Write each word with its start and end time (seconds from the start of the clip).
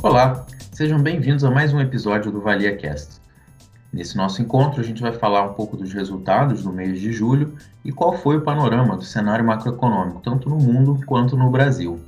Olá, 0.00 0.46
sejam 0.72 1.02
bem-vindos 1.02 1.42
a 1.42 1.50
mais 1.50 1.74
um 1.74 1.80
episódio 1.80 2.30
do 2.30 2.40
Valia 2.40 2.76
Cast. 2.76 3.20
Nesse 3.92 4.16
nosso 4.16 4.40
encontro, 4.40 4.80
a 4.80 4.84
gente 4.84 5.02
vai 5.02 5.12
falar 5.12 5.42
um 5.42 5.54
pouco 5.54 5.76
dos 5.76 5.92
resultados 5.92 6.62
do 6.62 6.72
mês 6.72 7.00
de 7.00 7.12
julho 7.12 7.56
e 7.84 7.90
qual 7.90 8.16
foi 8.16 8.36
o 8.36 8.42
panorama 8.42 8.96
do 8.96 9.02
cenário 9.02 9.44
macroeconômico, 9.44 10.20
tanto 10.22 10.48
no 10.48 10.56
mundo 10.56 11.00
quanto 11.04 11.36
no 11.36 11.50
Brasil. 11.50 11.98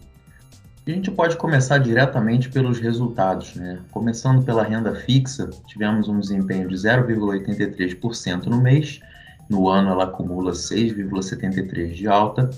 A 0.87 0.91
gente 0.91 1.11
pode 1.11 1.37
começar 1.37 1.79
diretamente 1.79 2.49
pelos 2.49 2.79
resultados, 2.79 3.57
né? 3.57 3.81
Começando 3.91 4.45
pela 4.45 4.63
renda 4.63 4.95
fixa, 4.95 5.51
tivemos 5.67 6.09
um 6.09 6.21
desempenho 6.21 6.69
de 6.69 6.77
0,83% 6.77 8.47
no 8.47 8.63
mês, 8.63 9.01
no 9.49 9.69
ano 9.69 9.91
ela 9.91 10.05
acumula 10.05 10.53
6,73% 10.53 11.93
de 11.93 12.07
alta, 12.07 12.51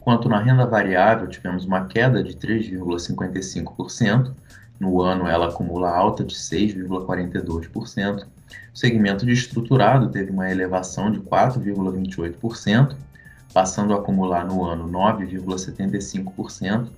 enquanto 0.00 0.30
na 0.30 0.40
renda 0.40 0.64
variável 0.64 1.28
tivemos 1.28 1.66
uma 1.66 1.84
queda 1.84 2.24
de 2.24 2.32
3,55%, 2.32 4.32
no 4.78 5.02
ano, 5.02 5.26
ela 5.26 5.48
acumula 5.48 5.90
alta 5.90 6.22
de 6.24 6.34
6,42%. 6.34 8.26
O 8.72 8.78
segmento 8.78 9.26
de 9.26 9.32
estruturado 9.32 10.08
teve 10.10 10.30
uma 10.30 10.48
elevação 10.50 11.10
de 11.10 11.18
4,28%, 11.20 12.94
passando 13.52 13.92
a 13.92 13.96
acumular 13.96 14.46
no 14.46 14.64
ano 14.64 14.88
9,75%. 14.88 16.88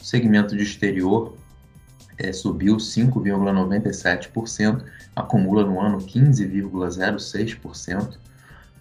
O 0.00 0.04
segmento 0.04 0.56
de 0.56 0.62
exterior 0.62 1.36
é, 2.16 2.32
subiu 2.32 2.76
5,97%, 2.76 4.82
acumula 5.14 5.64
no 5.64 5.78
ano 5.80 5.98
15,06%. 5.98 8.16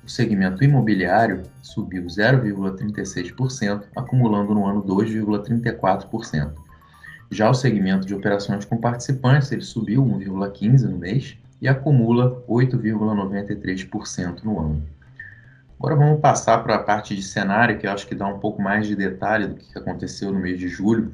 O 0.03 0.09
segmento 0.09 0.63
imobiliário 0.63 1.43
subiu 1.61 2.05
0,36%, 2.05 3.84
acumulando 3.95 4.53
no 4.53 4.65
ano 4.65 4.81
2,34%. 4.84 6.66
Já 7.29 7.49
o 7.49 7.53
segmento 7.53 8.07
de 8.07 8.15
operações 8.15 8.63
com 8.63 8.77
participantes, 8.77 9.51
ele 9.51 9.61
subiu 9.61 10.03
1,15% 10.03 10.83
no 10.83 10.97
mês 10.97 11.37
e 11.61 11.67
acumula 11.67 12.43
8,93% 12.47 14.43
no 14.43 14.59
ano. 14.59 14.83
Agora 15.79 15.95
vamos 15.95 16.20
passar 16.20 16.63
para 16.63 16.75
a 16.75 16.79
parte 16.79 17.15
de 17.15 17.21
cenário, 17.21 17.77
que 17.77 17.85
eu 17.85 17.91
acho 17.91 18.07
que 18.07 18.15
dá 18.15 18.25
um 18.25 18.39
pouco 18.39 18.61
mais 18.61 18.87
de 18.87 18.95
detalhe 18.95 19.48
do 19.48 19.55
que 19.55 19.77
aconteceu 19.77 20.31
no 20.31 20.39
mês 20.39 20.57
de 20.59 20.67
julho. 20.67 21.13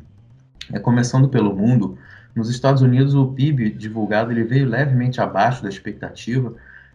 É, 0.72 0.80
começando 0.80 1.28
pelo 1.28 1.53
mundo, 1.53 1.97
nos 2.34 2.50
Estados 2.50 2.81
Unidos 2.81 3.14
o 3.14 3.28
PIB 3.28 3.72
divulgado 3.72 4.31
ele 4.31 4.44
veio 4.44 4.67
levemente 4.67 5.19
abaixo 5.19 5.61
da 5.61 5.67
expectativa. 5.67 6.53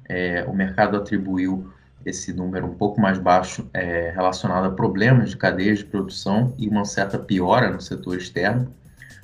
É, 0.08 0.44
o 0.48 0.54
mercado 0.54 0.96
atribuiu 0.96 1.70
esse 2.06 2.32
número 2.32 2.66
um 2.66 2.74
pouco 2.74 3.00
mais 3.00 3.18
baixo 3.18 3.68
é, 3.74 4.10
relacionado 4.14 4.64
a 4.64 4.70
problemas 4.70 5.30
de 5.30 5.36
cadeias 5.36 5.80
de 5.80 5.84
produção 5.84 6.54
e 6.56 6.68
uma 6.68 6.84
certa 6.84 7.18
piora 7.18 7.70
no 7.70 7.80
setor 7.80 8.16
externo. 8.16 8.72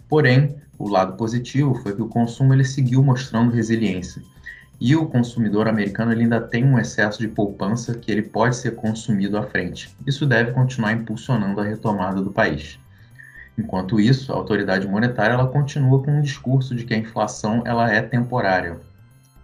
Porém, 0.09 0.57
o 0.79 0.89
lado 0.89 1.17
positivo 1.17 1.75
foi 1.75 1.95
que 1.95 2.03
o 2.03 2.09
consumo 2.09 2.53
ele 2.53 2.65
seguiu 2.65 3.03
mostrando 3.03 3.53
resiliência. 3.53 4.23
E 4.81 4.97
o 4.97 5.07
consumidor 5.07 5.69
americano 5.69 6.13
ele 6.13 6.23
ainda 6.23 6.41
tem 6.41 6.65
um 6.65 6.79
excesso 6.79 7.21
de 7.21 7.29
poupança 7.29 7.95
que 7.95 8.11
ele 8.11 8.23
pode 8.23 8.57
ser 8.57 8.75
consumido 8.75 9.39
à 9.39 9.43
frente. 9.45 9.95
Isso 10.07 10.27
deve 10.27 10.53
continuar 10.53 10.93
impulsionando 10.93 11.61
a 11.61 11.65
retomada 11.65 12.21
do 12.21 12.31
país. 12.31 12.79
Enquanto 13.57 14.01
isso, 14.01 14.33
a 14.33 14.37
autoridade 14.37 14.87
monetária 14.87 15.35
ela 15.35 15.47
continua 15.47 16.03
com 16.03 16.19
um 16.19 16.21
discurso 16.21 16.75
de 16.75 16.85
que 16.85 16.93
a 16.93 16.99
inflação 16.99 17.63
ela 17.65 17.91
é 17.91 18.03
temporária. 18.03 18.81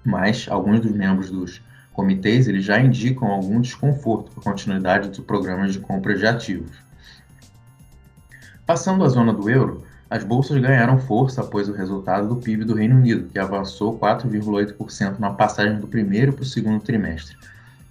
Mas 0.05 0.49
alguns 0.51 0.81
dos 0.81 0.93
membros 0.93 1.31
dos 1.31 1.63
comitês 1.93 2.49
eles 2.49 2.65
já 2.65 2.81
indicam 2.81 3.29
algum 3.29 3.61
desconforto 3.61 4.33
com 4.33 4.41
a 4.41 4.45
continuidade 4.45 5.09
dos 5.11 5.21
programas 5.21 5.73
de 5.73 5.79
compra 5.79 6.17
de 6.17 6.27
ativos. 6.27 6.77
Passando 8.67 9.05
à 9.05 9.09
zona 9.09 9.33
do 9.33 9.49
euro, 9.49 9.85
as 10.11 10.25
bolsas 10.25 10.61
ganharam 10.61 10.99
força 10.99 11.41
após 11.41 11.69
o 11.69 11.73
resultado 11.73 12.27
do 12.27 12.35
PIB 12.35 12.65
do 12.65 12.75
Reino 12.75 12.97
Unido, 12.97 13.29
que 13.29 13.39
avançou 13.39 13.97
4,8% 13.97 15.21
na 15.21 15.31
passagem 15.31 15.79
do 15.79 15.87
primeiro 15.87 16.33
para 16.33 16.43
o 16.43 16.47
segundo 16.47 16.83
trimestre. 16.83 17.37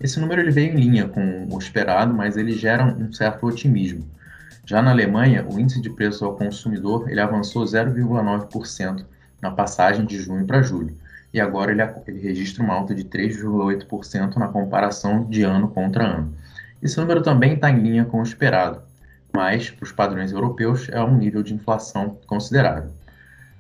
Esse 0.01 0.19
número 0.19 0.41
ele 0.41 0.51
veio 0.51 0.73
em 0.73 0.75
linha 0.75 1.07
com 1.07 1.47
o 1.49 1.57
esperado, 1.57 2.13
mas 2.13 2.35
ele 2.35 2.51
gera 2.51 2.83
um 2.85 3.13
certo 3.13 3.47
otimismo. 3.47 4.05
Já 4.65 4.81
na 4.81 4.91
Alemanha, 4.91 5.45
o 5.49 5.57
índice 5.57 5.79
de 5.79 5.89
preço 5.89 6.25
ao 6.25 6.35
consumidor 6.35 7.09
ele 7.09 7.21
avançou 7.21 7.63
0,9% 7.63 9.05
na 9.41 9.51
passagem 9.51 10.05
de 10.05 10.17
junho 10.17 10.45
para 10.45 10.61
julho, 10.61 10.93
e 11.33 11.39
agora 11.39 11.71
ele, 11.71 11.81
ele 12.05 12.19
registra 12.19 12.61
uma 12.61 12.73
alta 12.73 12.93
de 12.93 13.05
3,8% 13.05 14.35
na 14.35 14.49
comparação 14.49 15.23
de 15.23 15.43
ano 15.43 15.69
contra 15.69 16.05
ano. 16.05 16.33
Esse 16.83 16.99
número 16.99 17.21
também 17.21 17.53
está 17.53 17.69
em 17.69 17.79
linha 17.79 18.03
com 18.03 18.19
o 18.19 18.23
esperado, 18.23 18.81
mas 19.33 19.69
para 19.69 19.83
os 19.83 19.91
padrões 19.91 20.31
europeus 20.31 20.89
é 20.89 21.01
um 21.01 21.17
nível 21.17 21.43
de 21.43 21.53
inflação 21.53 22.17
considerável. 22.25 22.91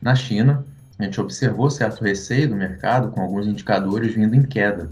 Na 0.01 0.15
China, 0.15 0.65
a 0.97 1.03
gente 1.03 1.19
observou 1.21 1.69
certo 1.69 2.03
receio 2.03 2.49
do 2.49 2.55
mercado 2.55 3.11
com 3.11 3.21
alguns 3.21 3.47
indicadores 3.47 4.13
vindo 4.13 4.35
em 4.35 4.43
queda, 4.43 4.89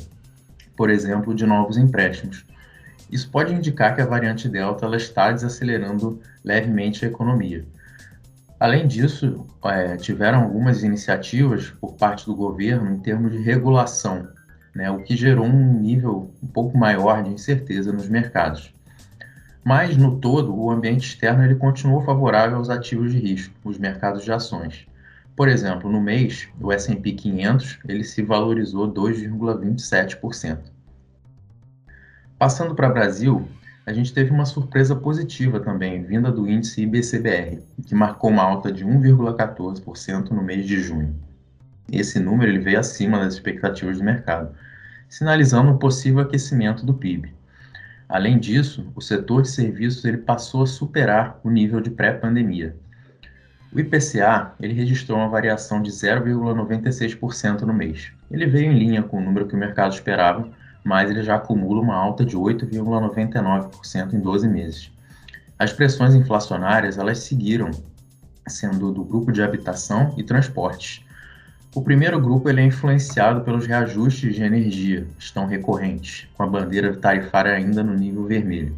por 0.76 0.90
exemplo, 0.90 1.34
de 1.34 1.46
novos 1.46 1.78
empréstimos. 1.78 2.46
Isso 3.12 3.30
pode 3.30 3.54
indicar 3.54 3.96
que 3.96 4.02
a 4.02 4.06
variante 4.06 4.50
Delta 4.50 4.86
ela 4.86 4.98
está 4.98 5.32
desacelerando 5.32 6.22
levemente 6.44 7.06
a 7.06 7.08
economia. 7.08 7.66
Além 8.60 8.88
disso, 8.88 9.46
é, 9.66 9.96
tiveram 9.98 10.44
algumas 10.44 10.84
iniciativas 10.84 11.70
por 11.70 11.94
parte 11.94 12.26
do 12.26 12.36
governo 12.36 12.92
em 12.92 13.00
termos 13.00 13.32
de 13.32 13.38
regulação, 13.38 14.28
né, 14.74 14.90
o 14.90 15.04
que 15.04 15.16
gerou 15.16 15.46
um 15.46 15.80
nível 15.80 16.32
um 16.42 16.48
pouco 16.48 16.78
maior 16.78 17.24
de 17.24 17.30
incerteza 17.30 17.92
nos 17.92 18.08
mercados. 18.10 18.74
Mas, 19.70 19.98
no 19.98 20.18
todo, 20.18 20.56
o 20.56 20.72
ambiente 20.72 21.10
externo 21.10 21.44
ele 21.44 21.56
continuou 21.56 22.02
favorável 22.02 22.56
aos 22.56 22.70
ativos 22.70 23.12
de 23.12 23.20
risco, 23.20 23.54
os 23.66 23.78
mercados 23.78 24.24
de 24.24 24.32
ações. 24.32 24.88
Por 25.36 25.50
exemplo, 25.50 25.92
no 25.92 26.00
mês, 26.00 26.48
o 26.62 26.72
S&P 26.72 27.12
500 27.12 27.80
ele 27.86 28.06
se 28.06 28.24
valorizou 28.24 28.90
2,27%. 28.90 30.72
Passando 32.40 32.76
para 32.76 32.90
o 32.90 32.94
Brasil, 32.94 33.46
a 33.86 33.92
gente 33.92 34.14
teve 34.14 34.32
uma 34.32 34.46
surpresa 34.46 34.96
positiva 34.96 35.60
também, 35.60 36.02
vinda 36.02 36.32
do 36.32 36.50
índice 36.50 36.84
IBCBR, 36.84 37.62
que 37.86 37.94
marcou 37.94 38.30
uma 38.30 38.44
alta 38.44 38.72
de 38.72 38.86
1,14% 38.86 40.30
no 40.30 40.42
mês 40.42 40.66
de 40.66 40.80
junho. 40.80 41.14
Esse 41.92 42.22
número 42.22 42.50
ele 42.50 42.60
veio 42.60 42.80
acima 42.80 43.20
das 43.20 43.34
expectativas 43.34 43.98
do 43.98 44.04
mercado, 44.06 44.56
sinalizando 45.10 45.72
um 45.72 45.78
possível 45.78 46.22
aquecimento 46.22 46.86
do 46.86 46.94
PIB. 46.94 47.36
Além 48.10 48.40
disso, 48.40 48.88
o 48.96 49.02
setor 49.02 49.42
de 49.42 49.50
serviços 49.50 50.06
ele 50.06 50.18
passou 50.18 50.64
a 50.64 50.68
superar 50.68 51.40
o 51.44 51.50
nível 51.50 51.82
de 51.82 51.90
pré-pandemia. 51.90 52.76
O 53.74 53.80
IPCA 53.80 54.54
ele 54.60 54.74
registrou 54.74 55.18
uma 55.18 55.28
variação 55.28 55.82
de 55.82 55.92
0,96% 55.92 57.62
no 57.62 57.74
mês. 57.74 58.12
Ele 58.32 58.46
veio 58.46 58.72
em 58.72 58.80
linha 58.80 59.04
com 59.04 59.18
o 59.18 59.22
número 59.22 59.46
que 59.46 59.56
o 59.56 59.58
mercado 59.58 59.94
esperava, 59.94 60.50
mas 60.84 61.10
ele 61.12 61.22
já 61.22 61.36
acumula 61.36 61.82
uma 61.82 61.96
alta 61.96 62.26
de 62.26 62.38
8,99% 62.38 64.14
em 64.14 64.20
12 64.20 64.48
meses. 64.48 64.92
As 65.60 65.74
pressões 65.74 66.16
inflacionárias 66.16 66.98
elas 66.98 67.20
seguiram 67.20 67.72
sendo 68.48 68.92
do 68.94 69.04
grupo 69.04 69.34
de 69.34 69.44
habitação 69.44 70.14
e 70.16 70.24
transportes, 70.24 71.06
o 71.76 71.82
primeiro 71.82 72.20
grupo 72.20 72.50
ele 72.50 72.62
é 72.62 72.66
influenciado 72.66 73.42
pelos 73.42 73.68
reajustes 73.68 74.36
de 74.36 74.44
energia, 74.44 75.06
estão 75.20 75.46
recorrentes, 75.46 76.28
com 76.36 76.44
a 76.44 76.48
bandeira 76.48 76.96
tarifária 76.96 77.54
ainda 77.54 77.84
no 77.84 77.94
nível 77.94 78.26
vermelho. 78.26 78.76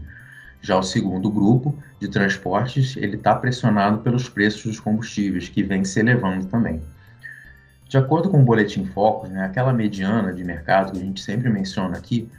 Já 0.62 0.78
o 0.78 0.84
segundo 0.84 1.30
grupo, 1.30 1.78
de 2.00 2.08
transportes, 2.08 2.98
ele 2.98 3.16
está 3.16 3.36
pressionado 3.36 4.00
pelos 4.00 4.28
preços 4.28 4.64
dos 4.64 4.80
combustíveis, 4.80 5.48
que 5.48 5.64
vem 5.64 5.84
se 5.86 6.00
elevando 6.00 6.46
também. 6.48 6.82
De 7.88 7.98
acordo 7.98 8.30
com 8.30 8.42
o 8.42 8.46
Boletim 8.46 8.86
Focus, 8.86 9.30
né, 9.30 9.44
aquela 9.46 9.74
mediana 9.74 10.34
de 10.34 10.44
mercado 10.44 10.92
que 10.92 11.00
a 11.00 11.02
gente 11.02 11.22
sempre 11.22 11.50
menciona 11.50 11.98
aqui, 11.98 12.30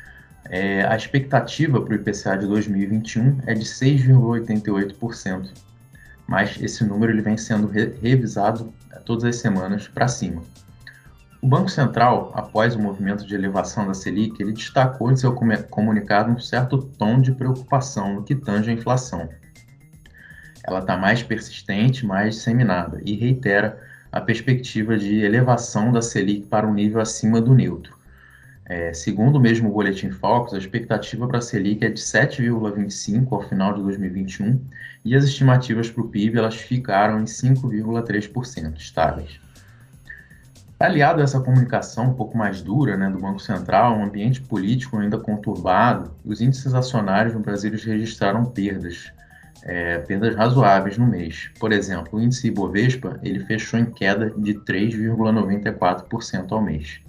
é, 0.45 0.85
a 0.85 0.97
expectativa 0.97 1.81
para 1.81 1.93
o 1.93 1.97
IPCA 1.97 2.37
de 2.37 2.47
2021 2.47 3.39
é 3.47 3.55
de 3.55 3.65
6,88%, 3.65 5.51
mas 6.31 6.63
esse 6.63 6.85
número 6.85 7.11
ele 7.11 7.23
vem 7.23 7.37
sendo 7.37 7.67
re 7.67 7.93
revisado 8.01 8.73
é, 8.93 9.01
todas 9.01 9.25
as 9.25 9.35
semanas 9.37 9.89
para 9.89 10.07
cima. 10.07 10.45
O 11.43 11.49
Banco 11.49 11.69
Central, 11.69 12.31
após 12.37 12.77
o 12.77 12.79
movimento 12.79 13.27
de 13.27 13.35
elevação 13.35 13.85
da 13.85 13.95
Selic, 13.95 14.41
ele 14.41 14.53
destacou 14.53 15.11
em 15.11 15.17
seu 15.17 15.35
comunicado 15.35 16.31
um 16.31 16.39
certo 16.39 16.79
tom 16.79 17.21
de 17.21 17.33
preocupação 17.33 18.15
no 18.15 18.23
que 18.23 18.37
tange 18.37 18.71
a 18.71 18.73
inflação. 18.73 19.29
Ela 20.63 20.79
está 20.79 20.97
mais 20.97 21.21
persistente, 21.21 22.07
mais 22.07 22.37
disseminada 22.37 23.01
e 23.05 23.17
reitera 23.17 23.81
a 24.13 24.21
perspectiva 24.21 24.97
de 24.97 25.25
elevação 25.25 25.91
da 25.91 26.01
Selic 26.01 26.47
para 26.47 26.67
um 26.67 26.75
nível 26.75 27.01
acima 27.01 27.41
do 27.41 27.55
neutro. 27.55 27.99
É, 28.71 28.95
segundo 28.95 29.35
o 29.35 29.41
mesmo 29.41 29.69
Boletim 29.69 30.11
Focus, 30.11 30.55
a 30.55 30.59
expectativa 30.59 31.27
para 31.27 31.39
a 31.39 31.41
Selic 31.41 31.85
é 31.85 31.89
de 31.89 32.01
7,25 32.01 33.33
ao 33.33 33.43
final 33.43 33.75
de 33.75 33.83
2021 33.83 34.65
e 35.05 35.17
as 35.17 35.25
estimativas 35.25 35.91
para 35.91 36.05
o 36.05 36.09
PIB 36.09 36.39
elas 36.39 36.55
ficaram 36.55 37.21
em 37.21 37.25
5,3% 37.25 38.77
estáveis. 38.79 39.41
Aliado 40.79 41.21
a 41.21 41.25
essa 41.25 41.41
comunicação 41.41 42.11
um 42.11 42.15
pouco 42.15 42.39
mais 42.39 42.63
dura 42.63 42.97
né, 42.97 43.11
do 43.11 43.19
Banco 43.19 43.41
Central, 43.41 43.99
um 43.99 44.05
ambiente 44.05 44.41
político 44.41 44.99
ainda 44.99 45.19
conturbado, 45.19 46.13
os 46.25 46.41
índices 46.41 46.73
acionários 46.73 47.35
no 47.35 47.41
Brasil 47.41 47.73
registraram 47.73 48.45
perdas. 48.45 49.13
é, 49.65 49.99
perdas 49.99 50.37
razoáveis 50.37 50.97
no 50.97 51.09
mês. 51.09 51.51
Por 51.59 51.73
exemplo, 51.73 52.21
o 52.21 52.23
índice 52.23 52.47
Ibovespa 52.47 53.19
ele 53.21 53.41
fechou 53.41 53.81
em 53.81 53.87
queda 53.87 54.31
de 54.31 54.55
3,94% 54.55 56.53
ao 56.53 56.63
mês. 56.63 57.01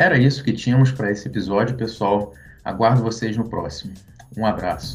Era 0.00 0.16
isso 0.16 0.42
que 0.42 0.54
tínhamos 0.54 0.90
para 0.90 1.10
esse 1.10 1.28
episódio, 1.28 1.76
pessoal. 1.76 2.32
Aguardo 2.64 3.02
vocês 3.02 3.36
no 3.36 3.46
próximo. 3.50 3.92
Um 4.34 4.46
abraço. 4.46 4.94